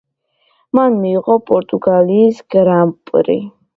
[0.77, 3.37] მან მიიღო პორტუგალიის გრან-პრი.